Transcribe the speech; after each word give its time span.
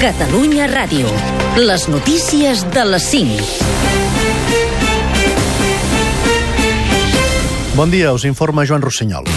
Catalunya 0.00 0.64
Ràdio. 0.64 1.04
Les 1.60 1.82
notícies 1.92 2.62
de 2.72 2.84
les 2.88 3.04
5. 3.04 3.36
Bon 7.76 7.92
dia, 7.92 8.08
us 8.16 8.24
informa 8.24 8.64
Joan 8.64 8.80
Rossinyol. 8.80 9.28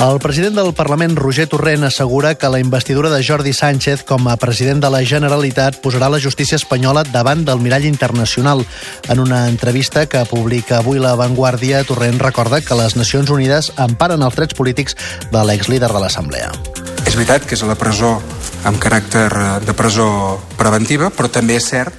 El 0.00 0.16
president 0.16 0.56
del 0.56 0.72
Parlament, 0.72 1.12
Roger 1.12 1.44
Torrent, 1.46 1.84
assegura 1.84 2.36
que 2.40 2.48
la 2.48 2.58
investidura 2.58 3.10
de 3.12 3.20
Jordi 3.20 3.52
Sánchez 3.52 4.02
com 4.08 4.32
a 4.32 4.38
president 4.40 4.80
de 4.80 4.88
la 4.88 5.04
Generalitat 5.04 5.76
posarà 5.84 6.08
la 6.08 6.22
justícia 6.24 6.56
espanyola 6.56 7.04
davant 7.04 7.44
del 7.44 7.60
mirall 7.60 7.84
internacional. 7.84 8.64
En 9.12 9.20
una 9.20 9.44
entrevista 9.52 10.06
que 10.08 10.24
publica 10.24 10.78
avui 10.78 11.04
La 11.04 11.12
Vanguardia, 11.20 11.84
Torrent 11.84 12.16
recorda 12.16 12.62
que 12.64 12.80
les 12.80 12.96
Nacions 12.96 13.28
Unides 13.28 13.74
emparen 13.76 14.24
els 14.24 14.40
drets 14.40 14.56
polítics 14.56 14.96
de 15.28 15.44
l'exlíder 15.44 15.92
de 15.92 16.00
l'Assemblea. 16.00 16.48
És 17.10 17.16
veritat 17.18 17.42
que 17.42 17.56
és 17.56 17.62
a 17.64 17.66
la 17.66 17.74
presó 17.74 18.12
amb 18.70 18.78
caràcter 18.78 19.24
de 19.66 19.72
presó 19.74 20.04
preventiva, 20.54 21.08
però 21.10 21.26
també 21.26 21.56
és 21.58 21.64
cert 21.66 21.96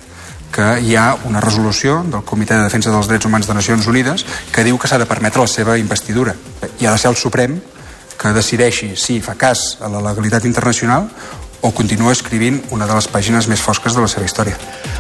que 0.55 0.67
hi 0.79 0.95
ha 0.95 1.17
una 1.27 1.41
resolució 1.43 1.97
del 2.07 2.23
Comitè 2.23 2.55
de 2.55 2.63
Defensa 2.63 2.93
dels 2.93 3.09
Drets 3.11 3.27
Humans 3.27 3.49
de 3.49 3.57
Nacions 3.57 3.89
Unides 3.91 4.23
que 4.55 4.63
diu 4.63 4.79
que 4.79 4.88
s'ha 4.88 5.02
de 5.02 5.09
permetre 5.09 5.43
la 5.43 5.52
seva 5.52 5.75
investidura. 5.75 6.31
I 6.79 6.88
ha 6.88 6.93
de 6.95 7.02
ser 7.03 7.11
el 7.11 7.19
Suprem 7.19 7.57
que 8.16 8.31
decideixi 8.31 8.93
si 8.95 9.19
fa 9.19 9.35
cas 9.35 9.81
a 9.83 9.91
la 9.91 9.99
legalitat 9.99 10.47
internacional 10.47 11.09
o 11.61 11.71
continua 11.71 12.11
escrivint 12.11 12.59
una 12.71 12.88
de 12.89 12.95
les 12.97 13.07
pàgines 13.07 13.47
més 13.47 13.61
fosques 13.61 13.95
de 13.95 14.02
la 14.02 14.09
seva 14.11 14.25
història. 14.25 14.57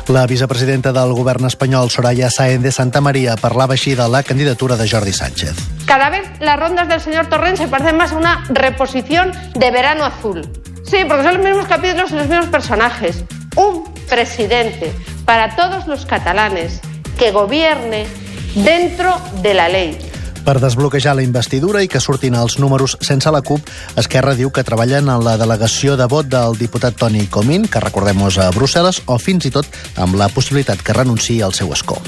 La 0.07 0.25
vicepresidenta 0.29 0.93
del 0.93 1.13
govern 1.17 1.45
espanyol, 1.49 1.89
Soraya 1.89 2.29
Sáenz 2.29 2.63
de 2.63 2.71
Santa 2.71 3.01
María, 3.01 3.35
parlava 3.41 3.77
així 3.77 3.95
de 3.95 4.07
la 4.09 4.23
candidatura 4.23 4.77
de 4.77 4.87
Jordi 4.89 5.13
Sánchez. 5.13 5.55
Cada 5.85 6.09
vez 6.09 6.29
las 6.39 6.59
rondas 6.59 6.87
del 6.87 7.01
señor 7.01 7.27
Torrent 7.27 7.57
se 7.57 7.67
parecen 7.67 7.97
más 7.97 8.11
a 8.11 8.17
una 8.17 8.45
reposición 8.49 9.31
de 9.53 9.71
verano 9.71 10.05
azul. 10.05 10.47
Sí, 10.83 11.05
porque 11.07 11.23
son 11.23 11.35
los 11.35 11.45
mismos 11.45 11.67
capítulos 11.67 12.11
y 12.11 12.15
los 12.15 12.27
mismos 12.27 12.47
personajes. 12.47 13.23
Un 13.55 13.83
presidente 14.09 14.93
para 15.25 15.55
todos 15.55 15.87
los 15.87 16.05
catalanes 16.05 16.79
que 17.17 17.31
gobierne 17.31 18.07
dentro 18.55 19.19
de 19.41 19.53
la 19.53 19.69
ley 19.69 20.10
per 20.45 20.59
desbloquejar 20.61 21.15
la 21.17 21.25
investidura 21.25 21.83
i 21.83 21.89
que 21.91 22.01
surtin 22.03 22.35
els 22.35 22.57
números 22.59 22.97
sense 23.01 23.31
la 23.31 23.43
CUP, 23.45 23.67
Esquerra 24.01 24.35
diu 24.37 24.51
que 24.51 24.65
treballen 24.67 25.09
en 25.09 25.25
la 25.25 25.37
delegació 25.41 25.97
de 25.97 26.07
vot 26.11 26.29
del 26.31 26.57
diputat 26.59 26.97
Toni 26.97 27.27
Comín, 27.27 27.67
que 27.71 27.83
recordem-nos 27.83 28.39
a 28.41 28.51
Brussel·les, 28.55 29.03
o 29.07 29.19
fins 29.21 29.47
i 29.47 29.53
tot 29.53 29.67
amb 29.97 30.17
la 30.19 30.31
possibilitat 30.33 30.83
que 30.83 30.97
renunciï 30.97 31.41
al 31.45 31.55
seu 31.57 31.71
escó. 31.73 32.01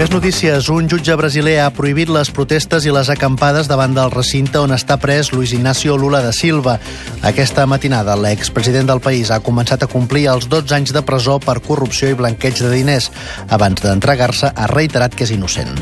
Més 0.00 0.08
notícies. 0.08 0.70
Un 0.72 0.86
jutge 0.88 1.12
brasiler 1.12 1.58
ha 1.60 1.66
prohibit 1.76 2.08
les 2.08 2.30
protestes 2.32 2.86
i 2.88 2.92
les 2.94 3.10
acampades 3.12 3.66
davant 3.68 3.92
del 3.92 4.08
recinte 4.14 4.56
on 4.56 4.72
està 4.72 4.96
pres 4.96 5.28
Luis 5.34 5.52
Ignacio 5.52 5.98
Lula 6.00 6.22
da 6.24 6.30
Silva. 6.32 6.78
Aquesta 7.20 7.66
matinada, 7.68 8.14
l'expresident 8.16 8.88
del 8.88 9.02
país 9.04 9.28
ha 9.28 9.42
començat 9.44 9.84
a 9.84 9.90
complir 9.92 10.24
els 10.32 10.48
12 10.48 10.78
anys 10.78 10.94
de 10.96 11.04
presó 11.04 11.36
per 11.44 11.58
corrupció 11.60 12.08
i 12.08 12.16
blanqueig 12.16 12.64
de 12.64 12.72
diners. 12.72 13.10
Abans 13.52 13.84
d'entregar-se, 13.84 14.54
ha 14.56 14.72
reiterat 14.72 15.12
que 15.12 15.28
és 15.28 15.36
innocent. 15.36 15.76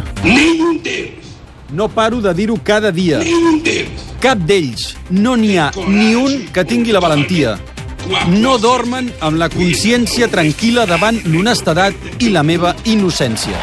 No 1.70 1.86
paro 1.86 2.18
de 2.18 2.34
dir-ho 2.34 2.58
cada 2.58 2.90
dia. 2.90 3.22
Cap 4.18 4.42
d'ells. 4.42 4.96
No 5.14 5.38
n'hi 5.38 5.60
ha 5.62 5.70
ni 5.86 6.16
un 6.18 6.48
que 6.50 6.66
tingui 6.66 6.90
la 6.90 7.06
valentia 7.06 7.54
no 8.32 8.56
dormen 8.58 9.10
amb 9.20 9.38
la 9.40 9.48
consciència 9.52 10.28
tranquil·la 10.32 10.86
davant 10.88 11.20
l'honestedat 11.28 12.22
i 12.24 12.30
la 12.32 12.44
meva 12.46 12.74
innocència. 12.88 13.58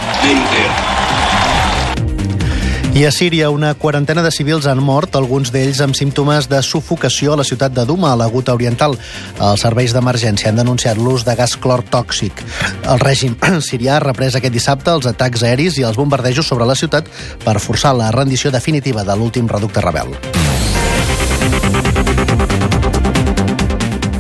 I 2.96 3.04
a 3.04 3.12
Síria, 3.12 3.50
una 3.52 3.74
quarantena 3.76 4.22
de 4.24 4.32
civils 4.32 4.70
han 4.72 4.80
mort, 4.80 5.18
alguns 5.20 5.50
d'ells 5.52 5.82
amb 5.84 5.98
símptomes 6.00 6.48
de 6.48 6.62
sufocació 6.64 7.34
a 7.34 7.40
la 7.42 7.44
ciutat 7.44 7.74
de 7.76 7.84
Duma, 7.84 8.14
a 8.14 8.16
la 8.16 8.30
Guta 8.32 8.56
Oriental. 8.56 8.96
Els 9.36 9.66
serveis 9.66 9.92
d'emergència 9.92 10.48
han 10.48 10.62
denunciat 10.62 11.02
l'ús 11.02 11.26
de 11.28 11.36
gas 11.36 11.58
clor 11.60 11.84
tòxic. 11.92 12.40
El 12.88 13.04
règim 13.04 13.36
sirià 13.68 13.98
ha 13.98 14.06
reprès 14.06 14.40
aquest 14.40 14.56
dissabte 14.56 14.96
els 14.96 15.12
atacs 15.12 15.44
aeris 15.44 15.76
i 15.76 15.84
els 15.84 16.00
bombardejos 16.00 16.48
sobre 16.48 16.70
la 16.70 16.80
ciutat 16.80 17.12
per 17.44 17.60
forçar 17.60 17.92
la 18.00 18.14
rendició 18.16 18.54
definitiva 18.56 19.04
de 19.04 19.20
l'últim 19.20 19.52
reducte 19.52 19.84
rebel. 19.84 20.16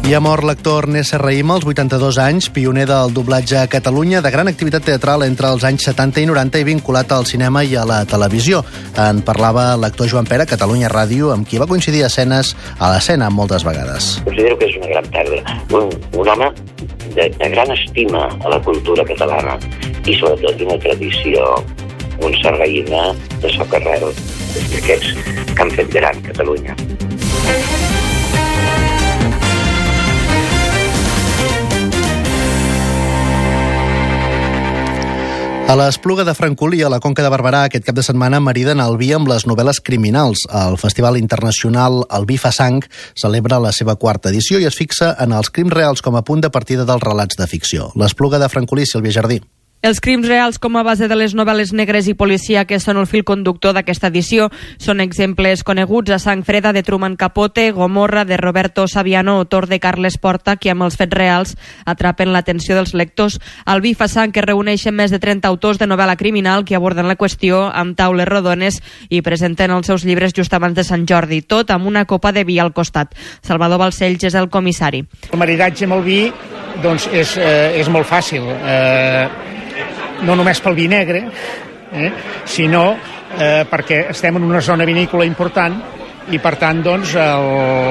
I 0.05 0.13
ha 0.13 0.19
mort 0.21 0.45
l'actor 0.45 0.83
Ernest 0.83 1.16
Serraïm 1.16 1.49
als 1.49 1.63
82 1.66 2.19
anys, 2.21 2.51
pioner 2.53 2.83
del 2.85 3.09
doblatge 3.09 3.55
a 3.57 3.66
Catalunya, 3.66 4.19
de 4.21 4.29
gran 4.29 4.45
activitat 4.45 4.83
teatral 4.85 5.23
entre 5.25 5.49
els 5.49 5.63
anys 5.66 5.88
70 5.88 6.21
i 6.21 6.25
90 6.29 6.59
i 6.61 6.67
vinculat 6.67 7.09
al 7.16 7.25
cinema 7.25 7.63
i 7.66 7.73
a 7.73 7.88
la 7.89 8.03
televisió. 8.05 8.59
En 9.01 9.23
parlava 9.25 9.63
l'actor 9.81 10.05
Joan 10.11 10.29
Pere, 10.29 10.45
Catalunya 10.45 10.91
Ràdio, 10.93 11.31
amb 11.33 11.49
qui 11.49 11.57
va 11.57 11.66
coincidir 11.66 12.03
escenes 12.05 12.53
a 12.77 12.91
l'escena 12.93 13.31
moltes 13.33 13.66
vegades. 13.66 14.19
Considero 14.27 14.59
que 14.61 14.69
és 14.69 14.77
una 14.77 14.91
gran 14.93 15.09
pèrdua. 15.16 15.57
Un, 15.73 15.89
un 16.22 16.29
home 16.35 16.51
de, 17.16 17.25
de 17.39 17.49
gran 17.55 17.73
estima 17.73 18.27
a 18.29 18.53
la 18.53 18.61
cultura 18.61 19.07
catalana 19.09 19.57
i 20.05 20.13
sobretot 20.19 20.61
d'una 20.61 20.77
tradició 20.85 21.49
un 22.22 22.37
serraïna 22.43 23.09
de 23.41 23.57
socarrel, 23.57 24.05
d'aquests 24.69 25.17
que 25.49 25.66
han 25.66 25.73
fet 25.81 25.89
gran 25.97 26.22
Catalunya. 26.29 26.77
A 35.65 35.73
l'Espluga 35.73 36.23
de 36.23 36.35
Francolí, 36.37 36.83
a 36.85 36.89
la 36.93 36.99
Conca 37.01 37.23
de 37.25 37.29
Barberà, 37.33 37.63
aquest 37.65 37.87
cap 37.87 37.95
de 37.97 38.03
setmana 38.05 38.37
mariden 38.37 38.83
el 38.83 38.99
vi 39.01 39.07
amb 39.17 39.25
les 39.31 39.47
novel·les 39.49 39.79
criminals. 39.81 40.43
El 40.53 40.77
Festival 40.77 41.17
Internacional 41.17 42.03
El 42.05 42.29
Vi 42.29 42.37
fa 42.37 42.53
sang 42.53 42.83
celebra 43.17 43.57
la 43.63 43.73
seva 43.73 43.97
quarta 43.97 44.29
edició 44.29 44.61
i 44.61 44.69
es 44.69 44.77
fixa 44.77 45.15
en 45.25 45.33
els 45.33 45.49
crims 45.49 45.73
reals 45.73 46.05
com 46.05 46.21
a 46.21 46.23
punt 46.23 46.45
de 46.45 46.53
partida 46.53 46.85
dels 46.85 47.01
relats 47.01 47.41
de 47.41 47.49
ficció. 47.49 47.89
L'Espluga 47.97 48.37
de 48.37 48.53
Francolí, 48.53 48.85
Sílvia 48.85 49.17
Jardí. 49.17 49.41
Els 49.85 50.00
crims 50.01 50.25
reals 50.25 50.57
com 50.57 50.79
a 50.79 50.81
base 50.81 51.06
de 51.06 51.13
les 51.13 51.35
novel·les 51.38 51.69
negres 51.78 52.07
i 52.09 52.16
policia 52.18 52.63
que 52.66 52.79
són 52.81 52.97
el 52.97 53.06
fil 53.06 53.22
conductor 53.22 53.75
d'aquesta 53.78 54.09
edició 54.09 54.47
són 54.81 55.03
exemples 55.03 55.62
coneguts 55.62 56.09
a 56.09 56.18
Sang 56.18 56.41
Freda 56.47 56.72
de 56.73 56.81
Truman 56.81 57.13
Capote, 57.22 57.68
Gomorra 57.69 58.23
de 58.25 58.40
Roberto 58.41 58.88
Saviano 58.90 59.35
o 59.38 59.46
Tor 59.46 59.68
de 59.69 59.78
Carles 59.79 60.18
Porta, 60.18 60.56
que 60.57 60.72
amb 60.73 60.88
els 60.88 60.97
fets 60.97 61.13
reals 61.13 61.53
atrapen 61.85 62.34
l'atenció 62.34 62.73
dels 62.73 62.96
lectors. 62.97 63.38
Fa 63.96 64.07
sang 64.09 64.34
que 64.34 64.41
reuneixen 64.41 64.97
més 64.97 65.13
de 65.13 65.22
30 65.22 65.46
autors 65.46 65.78
de 65.78 65.85
novel·la 65.85 66.17
criminal 66.17 66.66
que 66.66 66.73
aborden 66.73 67.06
la 67.06 67.16
qüestió 67.16 67.69
amb 67.69 67.94
taules 67.94 68.25
rodones 68.25 68.81
i 69.13 69.22
presenten 69.22 69.69
els 69.69 69.85
seus 69.85 70.02
llibres 70.02 70.34
just 70.34 70.53
abans 70.57 70.73
de 70.73 70.84
Sant 70.84 71.06
Jordi, 71.06 71.44
tot 71.46 71.69
amb 71.69 71.85
una 71.85 72.07
copa 72.09 72.34
de 72.34 72.44
vi 72.44 72.57
al 72.57 72.73
costat. 72.73 73.13
Salvador 73.46 73.78
Balcells 73.78 74.25
és 74.25 74.34
el 74.34 74.50
comissari. 74.50 75.06
El 75.29 75.38
maridatge 75.38 75.85
amb 75.85 76.00
el 76.00 76.07
vi 76.09 76.22
doncs 76.81 77.06
és, 77.13 77.38
eh, 77.38 77.78
és 77.78 77.88
molt 77.88 78.09
fàcil. 78.09 78.50
Eh, 78.50 79.53
no 80.23 80.35
només 80.35 80.61
pel 80.61 80.77
vi 80.77 80.87
negre, 80.87 81.25
eh, 81.91 82.11
sinó 82.45 82.95
eh, 83.39 83.65
perquè 83.69 84.05
estem 84.11 84.37
en 84.37 84.43
una 84.43 84.61
zona 84.61 84.85
vinícola 84.85 85.25
important 85.25 85.81
i 86.33 86.39
per 86.41 86.55
tant 86.57 86.81
doncs, 86.81 87.13
el, 87.21 87.43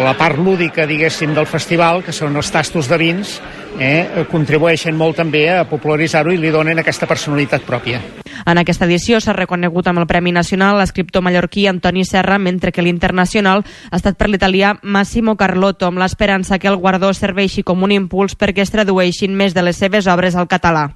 la 0.03 0.15
part 0.19 0.39
lúdica 0.43 0.89
diguéssim 0.91 1.35
del 1.37 1.47
festival, 1.47 2.03
que 2.03 2.13
són 2.13 2.35
els 2.35 2.51
tastos 2.51 2.89
de 2.91 2.99
vins, 2.99 3.37
eh, 3.79 4.25
contribueixen 4.31 4.97
molt 4.99 5.21
també 5.23 5.45
a 5.53 5.63
popularitzar-ho 5.71 6.33
i 6.35 6.41
li 6.41 6.51
donen 6.51 6.81
aquesta 6.83 7.07
personalitat 7.07 7.63
pròpia. 7.67 8.01
En 8.45 8.59
aquesta 8.59 8.89
edició 8.89 9.21
s'ha 9.23 9.37
reconegut 9.37 9.87
amb 9.87 10.03
el 10.03 10.09
Premi 10.11 10.35
Nacional 10.35 10.81
l'escriptor 10.81 11.23
mallorquí 11.23 11.69
Antoni 11.71 12.05
Serra, 12.05 12.41
mentre 12.43 12.73
que 12.73 12.83
l'internacional 12.83 13.63
ha 13.63 14.03
estat 14.03 14.19
per 14.19 14.29
l'italià 14.29 14.75
Massimo 14.83 15.37
Carlotto, 15.37 15.87
amb 15.87 16.03
l'esperança 16.03 16.59
que 16.59 16.69
el 16.69 16.81
guardó 16.83 17.15
serveixi 17.15 17.63
com 17.63 17.87
un 17.87 17.95
impuls 17.95 18.35
perquè 18.35 18.67
es 18.67 18.75
tradueixin 18.75 19.35
més 19.35 19.55
de 19.55 19.63
les 19.63 19.79
seves 19.79 20.11
obres 20.11 20.35
al 20.35 20.51
català. 20.51 20.91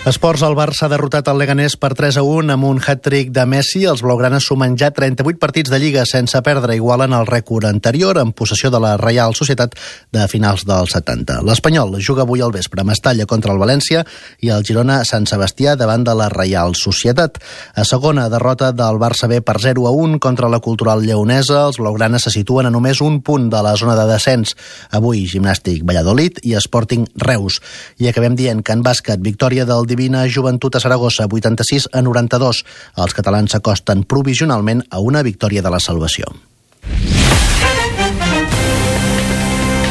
Esports, 0.00 0.40
el 0.40 0.54
Barça 0.56 0.86
ha 0.86 0.88
derrotat 0.88 1.26
el 1.28 1.36
Leganés 1.36 1.74
per 1.76 1.90
3 1.92 2.16
a 2.16 2.22
1 2.24 2.54
amb 2.54 2.64
un 2.64 2.78
hat-trick 2.80 3.34
de 3.36 3.42
Messi. 3.44 3.82
Els 3.84 4.00
blaugranes 4.00 4.46
sumen 4.48 4.72
ja 4.80 4.88
38 4.96 5.36
partits 5.36 5.68
de 5.68 5.76
Lliga 5.76 6.06
sense 6.08 6.40
perdre, 6.40 6.72
igualen 6.78 7.12
el 7.12 7.26
rècord 7.28 7.66
anterior 7.68 8.16
en 8.16 8.30
possessió 8.32 8.70
de 8.72 8.80
la 8.80 8.94
Reial 8.96 9.36
Societat 9.36 9.76
de 10.08 10.24
finals 10.32 10.64
dels 10.64 10.94
70. 10.96 11.42
L'Espanyol 11.44 11.98
juga 12.00 12.24
avui 12.24 12.40
al 12.40 12.54
vespre 12.54 12.80
a 12.80 12.86
Mestalla 12.88 13.26
contra 13.28 13.52
el 13.52 13.60
València 13.60 14.00
i 14.40 14.48
el 14.48 14.64
Girona 14.64 15.02
Sant 15.04 15.28
Sebastià 15.28 15.76
davant 15.76 16.08
de 16.08 16.16
la 16.16 16.30
Reial 16.32 16.72
Societat. 16.80 17.36
A 17.76 17.84
segona 17.84 18.30
derrota 18.32 18.72
del 18.72 18.96
Barça 18.96 19.28
B 19.28 19.42
per 19.44 19.58
0 19.60 19.84
a 19.84 19.92
1 19.92 20.16
contra 20.18 20.48
la 20.48 20.62
Cultural 20.64 21.04
Lleonesa. 21.04 21.66
Els 21.66 21.76
blaugranes 21.76 22.24
se 22.24 22.32
situen 22.32 22.70
a 22.70 22.72
només 22.72 23.04
un 23.04 23.20
punt 23.20 23.50
de 23.52 23.60
la 23.60 23.76
zona 23.76 23.98
de 24.00 24.08
descens. 24.14 24.56
Avui 24.96 25.26
Gimnàstic 25.28 25.84
Valladolid 25.84 26.40
i 26.40 26.56
Sporting 26.56 27.04
Reus. 27.20 27.60
I 28.00 28.08
acabem 28.08 28.40
dient 28.40 28.64
que 28.64 28.72
en 28.72 28.80
bàsquet, 28.80 29.20
victòria 29.20 29.68
del 29.68 29.89
Divina 29.90 30.22
Joventut 30.30 30.78
a 30.78 30.80
Saragossa, 30.82 31.26
86 31.26 31.90
a 31.92 32.04
92. 32.06 32.62
Els 33.02 33.16
catalans 33.18 33.56
s'acosten 33.56 34.06
provisionalment 34.06 34.86
a 34.90 35.02
una 35.02 35.24
victòria 35.26 35.66
de 35.66 35.74
la 35.74 35.82
salvació. 35.82 36.30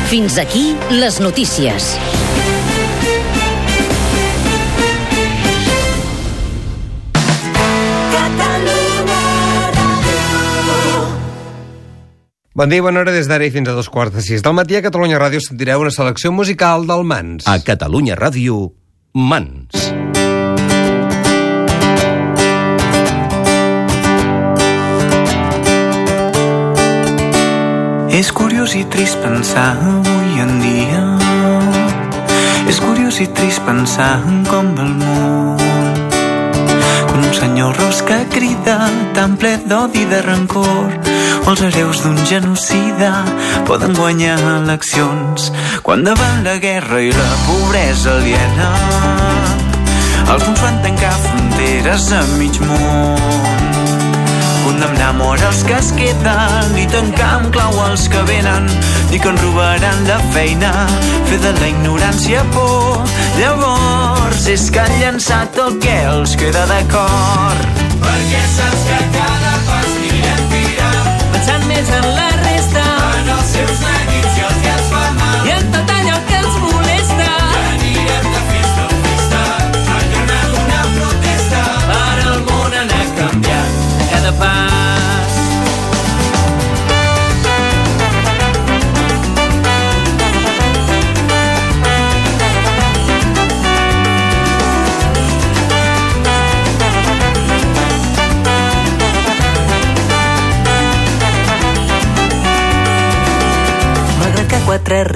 Fins 0.10 0.40
aquí 0.42 0.72
les 0.90 1.20
notícies. 1.22 1.94
Bon 12.60 12.68
dia 12.68 12.82
i 12.82 12.84
bona 12.84 13.00
hora 13.00 13.14
des 13.16 13.30
d'ara 13.30 13.46
i 13.48 13.52
fins 13.54 13.70
a 13.72 13.74
dos 13.78 13.88
quarts 13.88 14.18
de 14.18 14.24
sis 14.26 14.42
del 14.44 14.52
matí 14.58 14.76
a 14.76 14.82
Catalunya 14.84 15.20
Ràdio 15.22 15.40
sentireu 15.46 15.80
una 15.80 15.94
selecció 15.96 16.34
musical 16.36 16.84
del 16.90 17.06
Mans. 17.08 17.46
A 17.48 17.54
Catalunya 17.64 18.18
Ràdio, 18.20 18.58
Mans. 19.14 19.74
És 28.14 28.30
curiós 28.32 28.76
i 28.76 28.84
trist 28.86 29.18
pensar 29.24 29.72
avui 29.82 30.44
en 30.44 30.54
dia 30.62 31.02
És 32.70 32.78
curiós 32.78 33.18
i 33.24 33.26
trist 33.34 33.66
pensar 33.66 34.20
en 34.28 34.46
com 34.46 34.76
va 34.78 34.86
el 34.86 34.94
món 35.02 35.69
senyor 37.40 37.78
ros 37.78 38.02
que 38.04 38.18
crida 38.30 38.90
tan 39.16 39.38
ple 39.40 39.54
d'odi 39.66 40.04
de 40.12 40.22
rancor. 40.22 40.92
O 41.46 41.54
els 41.54 41.62
hereus 41.62 42.04
d'un 42.04 42.20
genocida 42.28 43.24
poden 43.68 43.96
guanyar 43.96 44.40
eleccions. 44.58 45.52
Quan 45.84 46.04
davant 46.04 46.44
la 46.44 46.58
guerra 46.60 47.00
i 47.02 47.14
la 47.16 47.32
pobresa 47.48 48.18
aliena 48.18 48.70
alguns 50.30 50.62
van 50.62 50.78
tancar 50.84 51.16
fronteres 51.24 52.12
a 52.14 52.22
mig 52.38 52.60
món 52.62 53.69
condemnar 54.70 55.14
mort 55.18 55.42
els 55.50 55.64
que 55.66 55.76
es 55.80 55.90
queden 55.98 56.76
i 56.78 56.86
tancar 56.94 57.30
amb 57.40 57.50
clau 57.54 57.78
els 57.88 58.06
que 58.12 58.22
venen 58.30 58.68
dir 59.10 59.20
que 59.24 59.32
en 59.32 59.40
robaran 59.42 60.04
la 60.08 60.20
feina. 60.36 60.72
Fer 61.30 61.40
de 61.46 61.54
la 61.58 61.70
ignorància 61.72 62.44
por 62.54 63.02
llavors 63.40 64.46
és 64.54 64.70
que 64.74 64.84
han 64.84 64.96
llançat 65.02 65.58
el 65.66 65.80
que 65.84 65.96
els 66.14 66.36
queda 66.42 66.66
de 66.70 66.80
cor 66.94 67.64
perquè 68.04 68.44
saps 68.56 68.86
que 68.90 69.00
cada 69.18 69.54
pas 69.68 69.90
anirem 69.96 70.44
tirant 70.54 71.10
pensant 71.34 71.70
més 71.72 71.94
en 72.00 72.10
la 72.20 72.30
resta 72.44 72.86
en 73.22 73.32
els 73.38 73.54
seus 73.56 73.86
neguits 73.88 74.42
i 74.42 74.48
els 74.50 74.60
que 74.66 74.76
ens 74.76 74.92
fa 74.94 75.06
mal. 75.22 75.40
i 75.48 75.56
en 75.58 75.72
tot 75.78 75.96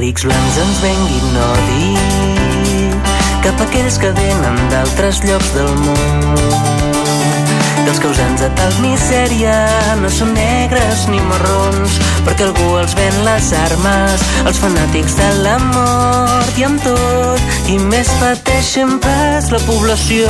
rics 0.03 0.25
blancs 0.25 0.57
ens 0.57 0.79
venguin 0.83 1.37
odi 1.43 1.85
cap 3.45 3.61
a 3.61 3.67
aquells 3.69 3.99
que 4.03 4.11
venen 4.19 4.61
d'altres 4.73 5.23
llocs 5.27 5.51
del 5.57 5.75
món 5.87 6.72
dels 7.85 7.99
causants 7.99 8.41
de 8.41 8.47
tal 8.57 8.73
misèria 8.83 9.53
no 9.99 10.09
són 10.11 10.33
negres 10.35 11.03
ni 11.11 11.19
marrons 11.27 11.95
perquè 12.25 12.45
algú 12.47 12.67
els 12.79 12.95
ven 12.97 13.17
les 13.25 13.49
armes 13.59 14.23
els 14.43 14.59
fanàtics 14.63 15.17
de 15.19 15.29
la 15.43 15.55
mort 15.65 16.59
i 16.59 16.67
amb 16.67 16.83
tot 16.85 17.71
i 17.73 17.79
més 17.91 18.11
pateixen 18.21 18.99
pas 19.03 19.49
la 19.51 19.61
població. 19.67 20.27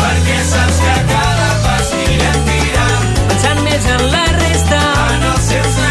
Perquè 0.00 0.40
saps 0.50 0.82
que 0.84 0.96
cada 1.12 1.52
pas 1.66 1.94
anirem 2.00 2.42
tirant 2.48 3.14
pensant 3.30 3.62
més 3.68 3.88
en 3.96 4.04
la 4.16 4.26
resta 4.40 4.82
en 5.06 5.30
els 5.32 5.48
seus 5.52 5.70
neguits 5.70 5.89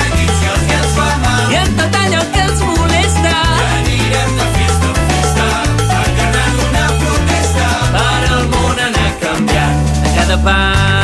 The 10.29 10.35
lullaby. 10.35 10.98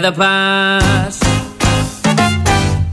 Cada 0.00 0.16
pas 0.16 1.20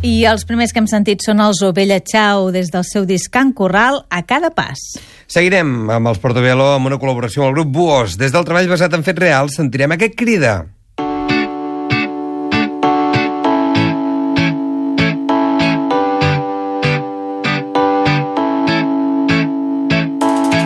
I 0.03 0.25
els 0.27 0.43
primers 0.47 0.73
que 0.73 0.81
hem 0.81 0.87
sentit 0.91 1.23
són 1.23 1.39
els 1.43 1.61
Ovella 1.63 1.99
Chao 2.03 2.49
des 2.51 2.67
del 2.71 2.83
seu 2.87 3.05
disc 3.07 3.31
Can 3.31 3.53
Corral 3.55 4.01
a 4.11 4.21
cada 4.27 4.51
pas. 4.55 4.79
Seguirem 5.27 5.89
amb 5.91 6.11
els 6.11 6.19
Portobello 6.23 6.67
amb 6.75 6.87
una 6.87 6.99
col·laboració 6.99 7.43
amb 7.43 7.49
el 7.49 7.55
grup 7.57 7.73
Buos. 7.75 8.15
Des 8.19 8.31
del 8.35 8.45
treball 8.47 8.69
basat 8.71 8.95
en 8.95 9.03
fets 9.07 9.19
reals 9.23 9.57
sentirem 9.59 9.95
aquest 9.95 10.15
crida. 10.19 10.53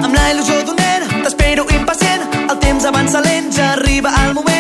Amb 0.04 0.14
la 0.14 0.30
il·lusió 0.36 0.62
d'un 0.70 0.78
nen, 0.86 1.10
t'espero 1.24 1.66
impacient. 1.80 2.30
El 2.46 2.58
temps 2.68 2.90
avança 2.94 3.26
lent, 3.26 3.54
ja 3.58 3.74
arriba 3.80 4.14
el 4.26 4.34
moment. 4.38 4.52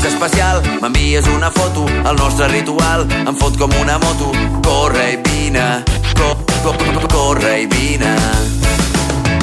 és 0.00 0.12
especial 0.14 0.62
M'envies 0.80 1.26
una 1.28 1.50
foto, 1.50 1.86
el 1.88 2.16
nostre 2.16 2.48
ritual 2.48 3.06
Em 3.26 3.36
fot 3.36 3.56
com 3.60 3.70
una 3.80 3.98
moto. 3.98 4.32
Corre 4.64 5.12
i 5.12 5.18
vine 5.28 5.66
co 6.16 6.36
co 6.62 6.72
co 6.72 7.08
Corre 7.08 7.62
i 7.62 7.66
vine. 7.66 8.14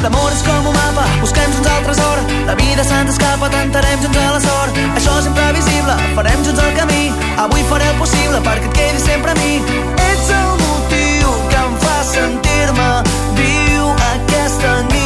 L'amor 0.03 0.31
és 0.31 0.43
com 0.45 0.67
un 0.69 0.75
mapa, 0.75 1.05
busquem 1.21 1.51
junts 1.53 1.69
el 1.71 1.85
tresor. 1.87 2.19
La 2.45 2.55
vida 2.55 2.83
se'ns 2.85 3.15
escapa, 3.15 3.49
tentarem 3.49 4.03
junts 4.03 4.17
a 4.17 4.27
la 4.35 4.41
sort. 4.43 4.77
Això 4.99 5.15
és 5.21 5.29
imprevisible, 5.31 5.95
farem 6.19 6.43
junts 6.45 6.61
el 6.65 6.75
camí. 6.77 7.07
Avui 7.45 7.65
faré 7.71 7.89
el 7.93 7.97
possible 8.01 8.43
perquè 8.45 8.69
et 8.69 8.77
quedis 8.77 9.07
sempre 9.09 9.33
a 9.33 9.39
mi. 9.41 9.57
Ets 10.11 10.29
el 10.37 10.53
motiu 10.61 11.33
que 11.49 11.63
em 11.63 11.81
fa 11.81 11.97
sentir-me 12.13 12.91
viu 13.41 13.89
aquesta 14.11 14.77
nit. 14.83 14.96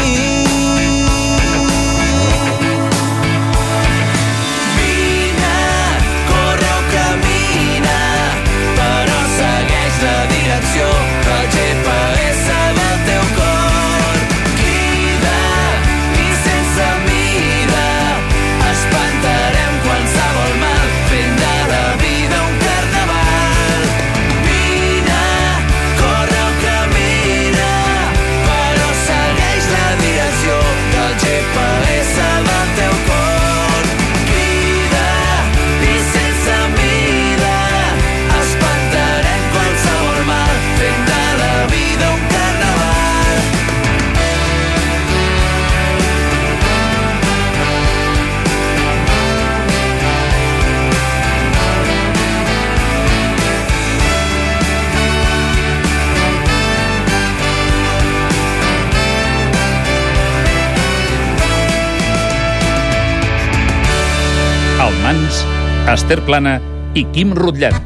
Esther 66.12 66.26
Plana 66.26 66.60
i 66.94 67.06
Quim 67.14 67.32
Rutllat. 67.32 67.78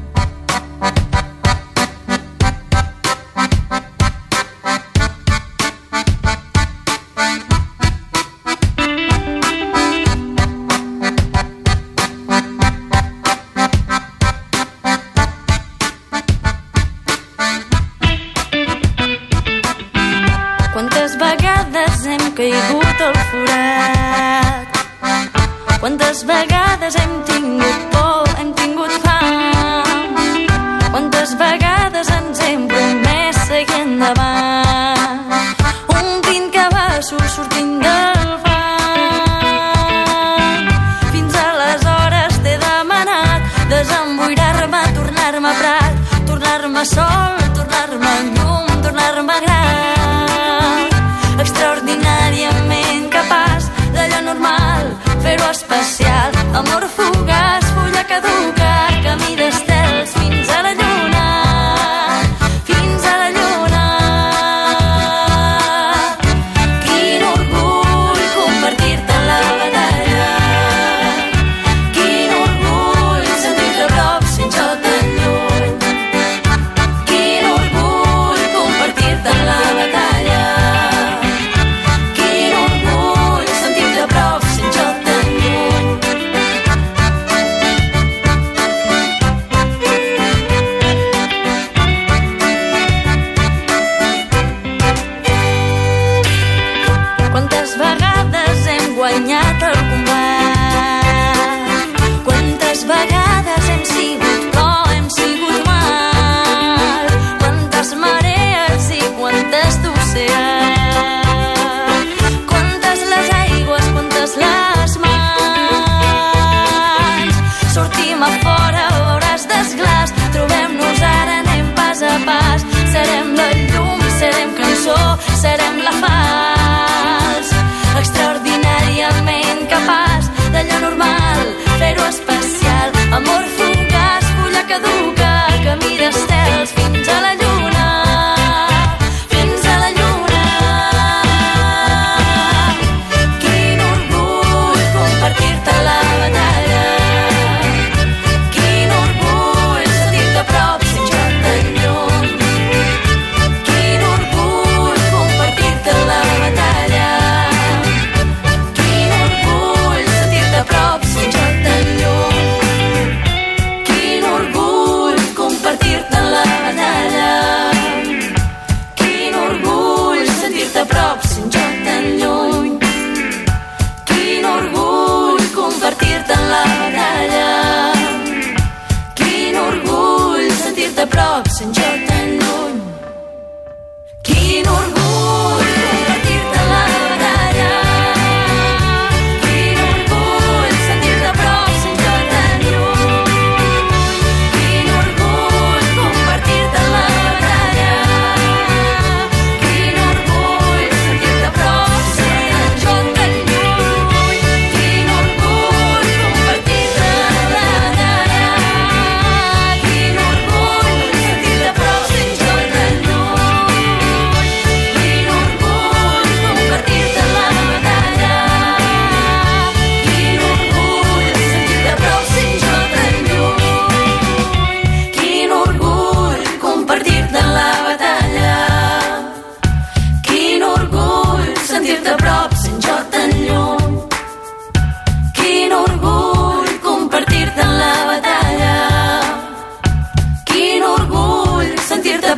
Quantes 20.74 21.14
vegades 21.22 22.10
hem 22.10 22.28
caigut 22.34 23.06
al 23.06 23.24
forat 23.30 23.65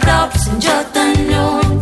prop, 0.03 0.37
sent 0.43 0.61
jo 0.63 0.77
tan 0.93 1.13
lluny. 1.29 1.77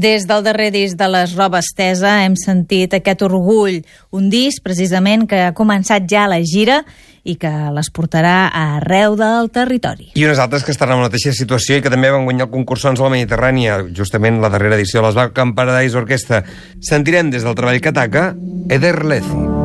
Des 0.00 0.24
del 0.24 0.44
darrer 0.46 0.70
disc 0.72 0.96
de 0.96 1.08
les 1.12 1.34
Roba 1.36 1.58
Estesa 1.60 2.22
hem 2.24 2.36
sentit 2.38 2.94
aquest 2.96 3.20
orgull, 3.26 3.82
un 4.16 4.30
disc 4.32 4.62
precisament 4.64 5.26
que 5.28 5.42
ha 5.44 5.52
començat 5.52 6.06
ja 6.08 6.24
la 6.30 6.38
gira 6.46 6.80
i 7.20 7.36
que 7.36 7.50
les 7.74 7.90
portarà 7.92 8.48
arreu 8.54 9.18
del 9.18 9.50
territori. 9.52 10.12
I 10.16 10.24
unes 10.24 10.40
altres 10.40 10.64
que 10.64 10.72
estan 10.72 10.94
en 10.94 11.02
la 11.02 11.10
mateixa 11.10 11.34
situació 11.36 11.76
i 11.76 11.84
que 11.84 11.92
també 11.92 12.08
van 12.14 12.24
guanyar 12.24 12.48
el 12.48 12.54
concurs 12.54 12.86
Sons 12.86 13.02
de 13.02 13.04
la 13.04 13.12
Mediterrània, 13.12 13.80
justament 13.92 14.40
la 14.40 14.48
darrera 14.48 14.80
edició 14.80 15.02
de 15.02 15.10
les 15.10 15.20
Balcan 15.20 15.52
Paradise 15.58 16.00
Orquestra. 16.00 16.44
Sentirem 16.80 17.34
des 17.34 17.44
del 17.44 17.58
treball 17.58 17.82
que 17.82 17.92
ataca 17.92 18.30
Eder 18.72 19.02
Lezzi. 19.04 19.59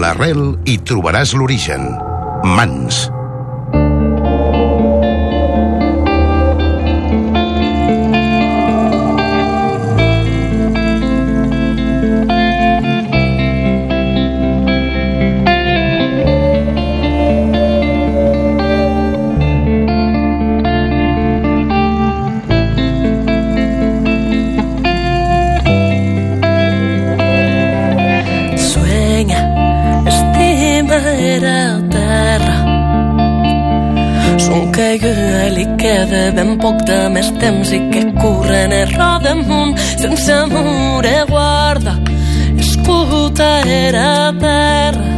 L'arrel 0.00 0.54
hi 0.68 0.78
trobaràs 0.84 1.34
l'origen. 1.38 1.90
Mans. 2.56 3.06
Somcaigua 34.76 35.48
li 35.56 35.62
queda 35.80 36.18
ben 36.36 36.50
poc 36.60 36.82
de 36.84 36.96
més 37.08 37.30
temps 37.40 37.70
i 37.72 37.78
que 37.88 38.02
corren 38.20 38.74
és 38.76 38.90
roda 38.92 39.30
amunt 39.32 39.72
sense 40.02 40.34
amor 40.34 41.06
e 41.08 41.24
guarda. 41.30 41.94
Escuta 42.60 43.48
era 43.64 44.34
terra. 44.36 45.16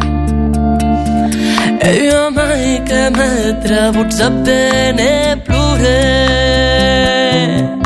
E 1.82 1.90
io 2.06 2.30
mai 2.30 2.80
che 2.86 3.10
me 3.16 3.58
trabuzza 3.64 4.30
bene 4.30 5.42
plure. 5.44 5.98
Non 7.66 7.77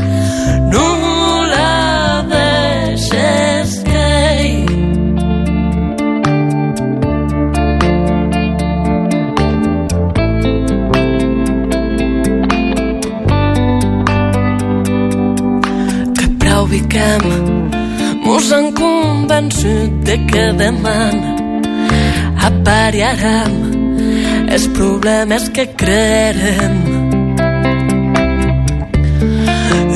biquem 16.93 17.25
mos 18.25 18.53
han 18.53 18.73
convençut 18.73 19.91
de 20.05 20.17
que 20.29 20.53
demana 20.53 21.37
apariarem 22.49 23.55
els 24.55 24.67
problemes 24.77 25.49
que 25.55 25.67
creerem 25.83 26.77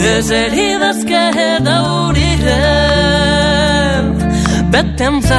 les 0.02 0.30
herides 0.30 1.04
que 1.04 1.24
daurirem. 1.68 2.54
Ve 4.72 4.82
temps 4.96 5.30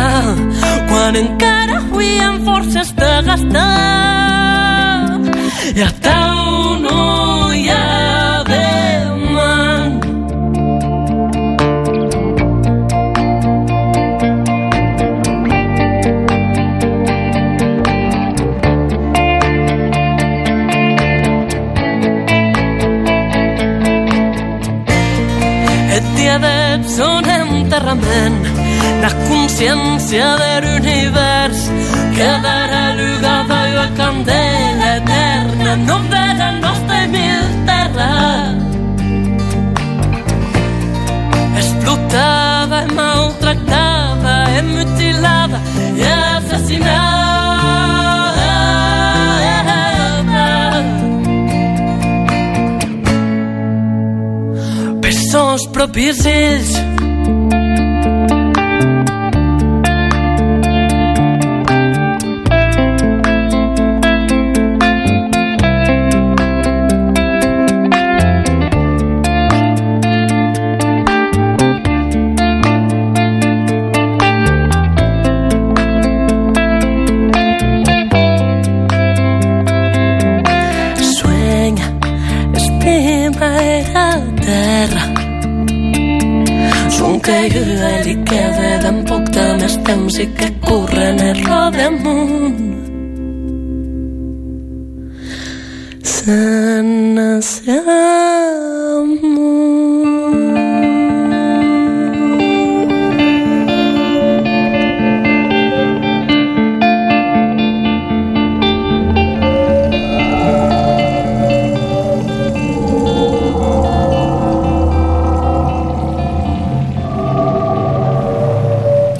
quan 0.89 1.15
encara 1.15 1.77
avui 1.81 2.19
amb 2.21 2.45
forces 2.45 2.89
de 3.01 3.11
gastar 3.29 3.67
i 5.75 5.81
a 5.81 5.91
tau 6.05 6.77
no 6.85 7.36
enterrament, 27.77 28.41
la 29.01 29.09
consciència 29.27 30.27
de 30.41 30.53
l'univers 30.63 31.59
quedarà 32.15 32.95
lugada 32.97 33.59
i 33.67 33.73
la 33.75 33.87
candela 33.97 34.87
eterna 34.97 35.75
no 35.85 35.99
de 36.09 36.25
la 36.39 36.49
nostra 36.57 37.03
mil 37.13 37.45
terra. 37.69 38.09
Explotada 41.61 42.85
maltractada, 42.97 44.35
mutilada 44.73 45.61
i 45.95 46.09
assassinada. 46.17 47.15
sons 55.27 55.67
propis 55.73 56.25
ells. 56.25 57.06
Més 89.97 90.17
temps 90.17 90.17
i 90.21 90.25
que 90.37 90.49
corren 90.65 91.19
el 91.19 91.43
roda 91.45 91.87
amunt. 91.87 92.36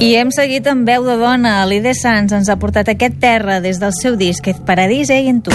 I 0.08 0.13
hem 0.15 0.30
seguit 0.32 0.63
amb 0.72 0.88
veu 0.88 1.04
de 1.04 1.17
dona. 1.20 1.58
L'Ide 1.67 1.91
Sans 1.98 2.32
ens 2.32 2.48
ha 2.48 2.56
portat 2.62 2.88
aquest 2.93 3.20
terra 3.20 3.60
des 3.60 3.82
del 3.84 3.91
seu 4.00 4.15
disc 4.15 4.48
Ez 4.48 4.63
Paradís 4.63 5.12
eh, 5.12 5.26
en 5.28 5.43
tu. 5.43 5.52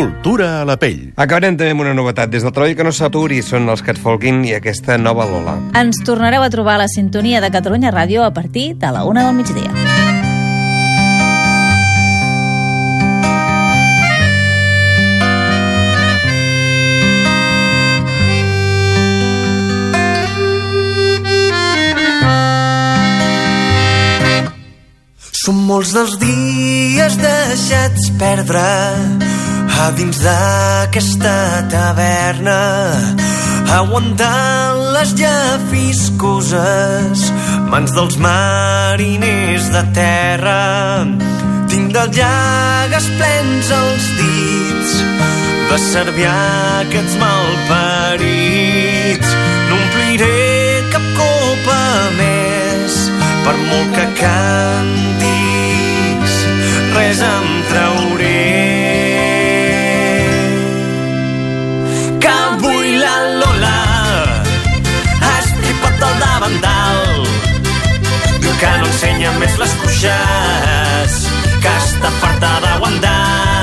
Cultura 0.00 0.62
a 0.62 0.64
la 0.64 0.78
pell. 0.80 1.10
Acabarem 1.20 1.58
també 1.60 1.74
amb 1.74 1.82
una 1.82 1.90
novetat. 1.92 2.30
Des 2.32 2.40
del 2.40 2.54
treball 2.56 2.72
que 2.72 2.84
no 2.86 2.92
s'aturi 2.96 3.42
són 3.44 3.68
els 3.68 3.82
Catfolkin 3.84 4.38
i 4.48 4.54
aquesta 4.56 4.96
nova 4.96 5.26
Lola. 5.28 5.58
Ens 5.76 6.00
tornareu 6.08 6.40
a 6.40 6.48
trobar 6.48 6.78
a 6.78 6.86
la 6.86 6.88
sintonia 6.88 7.42
de 7.44 7.50
Catalunya 7.52 7.92
Ràdio 7.92 8.24
a 8.24 8.32
partir 8.32 8.78
de 8.80 8.94
la 8.96 9.04
una 9.04 9.26
del 9.26 9.36
migdia. 9.36 9.68
Són 25.44 25.60
molts 25.68 25.92
dels 25.92 26.16
dies 26.24 27.20
deixats 27.20 28.08
perdre 28.16 28.64
a 29.80 29.88
dins 29.96 30.18
d'aquesta 30.20 31.64
taverna 31.72 32.60
aguantant 33.78 34.80
les 34.96 35.10
llafiscoses 35.20 37.20
mans 37.72 37.90
dels 37.96 38.16
mariners 38.26 39.64
de 39.74 39.82
terra. 39.96 40.62
Tinc 41.70 41.86
dels 41.96 42.14
llagues 42.18 43.06
plens 43.20 43.66
els 43.78 44.04
dits 44.18 44.90
de 45.70 45.76
cervià 45.86 46.36
aquests 46.82 47.14
malparits. 47.22 49.30
No 49.70 49.74
ompliré 49.78 50.42
cap 50.92 51.04
copa 51.22 51.82
més 52.18 52.92
per 53.46 53.56
molt 53.70 53.90
que 53.96 54.06
cantis. 54.24 56.32
Res 56.98 57.20
em 57.32 57.46
trauré 57.70 58.79
Lola 66.50 66.72
ha 66.74 66.88
estripat 66.90 67.30
el 68.30 68.40
davantal 68.40 68.40
diu 68.42 68.54
que 68.58 68.70
més 69.38 69.58
les 69.60 69.74
cuixes, 69.82 71.18
que 71.62 71.74
està 71.78 72.10
farta 72.22 72.50
d'aguantar, 72.64 73.59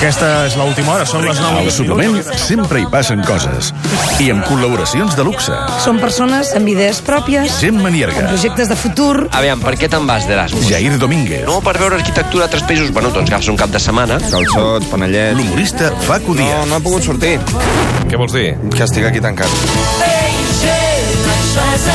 Aquesta 0.00 0.46
és 0.48 0.54
l'última 0.56 0.94
hora, 0.94 1.04
són 1.04 1.26
les 1.28 1.36
9 1.44 1.58
Al 1.60 1.66
suplement 1.76 2.14
sempre 2.40 2.80
hi 2.80 2.86
passen 2.88 3.20
coses. 3.28 3.68
I 4.16 4.30
amb 4.32 4.46
col·laboracions 4.48 5.12
de 5.12 5.26
luxe. 5.26 5.52
Són 5.84 5.98
persones 6.00 6.54
amb 6.56 6.70
idees 6.72 7.02
pròpies, 7.04 7.58
Gemma 7.60 7.90
amb 7.90 7.98
Nierga, 7.98 8.22
projectes 8.30 8.70
de 8.72 8.78
futur. 8.80 9.26
Aviam, 9.36 9.60
per 9.60 9.74
què 9.76 9.90
te'n 9.92 10.08
vas 10.08 10.24
d'Erasmus? 10.24 10.64
Jair 10.70 10.96
Domínguez, 11.02 11.44
No, 11.44 11.58
per 11.60 11.74
veure 11.76 12.00
arquitectura 12.00 12.46
a 12.46 12.48
altres 12.48 12.64
països. 12.64 12.88
Bueno, 12.96 13.12
doncs 13.12 13.28
agafes 13.28 13.52
un 13.52 13.60
cap 13.60 13.76
de 13.76 13.82
setmana. 13.82 14.16
Calçot, 14.24 14.88
panellet... 14.88 15.36
L'humorista 15.36 15.92
Facu 16.08 16.32
Díaz. 16.38 16.62
No, 16.64 16.70
no 16.72 16.80
he 16.80 16.86
pogut 16.88 17.04
sortir. 17.04 17.36
Què 18.08 18.16
vols 18.16 18.32
dir? 18.32 18.54
Que 18.72 18.86
estic 18.88 19.04
aquí 19.04 19.20
tancat. 19.20 19.52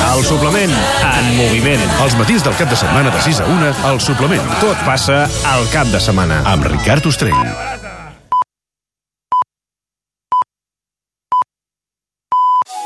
Al 0.06 0.22
suplement, 0.30 0.78
en 1.10 1.32
moviment. 1.40 1.90
Els 2.06 2.20
matins 2.22 2.46
del 2.46 2.54
cap 2.62 2.70
de 2.70 2.78
setmana 2.78 3.10
de 3.10 3.26
6 3.26 3.42
a 3.42 3.50
1, 3.50 3.74
al 3.90 3.98
suplement. 4.04 4.54
Tot 4.62 4.86
passa 4.86 5.24
al 5.56 5.66
cap 5.74 5.90
de 5.90 6.04
setmana. 6.06 6.44
Amb 6.54 6.70
Ricard 6.70 7.10
Ostrell. 7.10 7.75